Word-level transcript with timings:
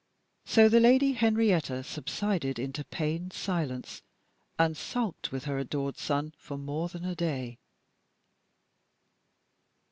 So 0.45 0.67
the 0.67 0.79
Lady 0.79 1.13
Henrietta 1.13 1.83
subsided 1.83 2.57
into 2.57 2.83
pained 2.83 3.33
silence, 3.33 4.01
and 4.57 4.75
sulked 4.75 5.31
with 5.31 5.43
her 5.43 5.59
adored 5.59 5.97
son 5.99 6.33
for 6.39 6.57
more 6.57 6.89
than 6.89 7.05
a 7.05 7.13
day. 7.13 7.59